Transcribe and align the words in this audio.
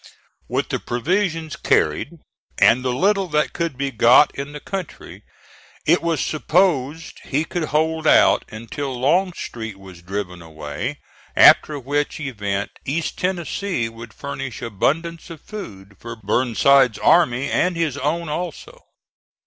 With 0.47 0.69
the 0.69 0.79
provisions 0.79 1.55
carried, 1.55 2.09
and 2.57 2.83
the 2.83 2.91
little 2.91 3.27
that 3.27 3.53
could 3.53 3.77
be 3.77 3.91
got 3.91 4.33
in 4.33 4.51
the 4.51 4.59
country, 4.59 5.21
it 5.85 6.01
was 6.01 6.19
supposed 6.19 7.19
he 7.25 7.45
could 7.45 7.65
hold 7.65 8.07
out 8.07 8.43
until 8.49 8.99
Longstreet 8.99 9.77
was 9.77 10.01
driven 10.01 10.41
away, 10.41 10.97
after 11.35 11.79
which 11.79 12.19
event 12.19 12.71
East 12.83 13.15
Tennessee 13.19 13.89
would 13.89 14.11
furnish 14.11 14.63
abundance 14.63 15.29
of 15.29 15.39
food 15.39 15.95
for 15.99 16.15
Burnside's 16.15 16.97
army 16.97 17.51
and 17.51 17.75
his 17.75 17.95
own 17.95 18.27
also. 18.27 18.81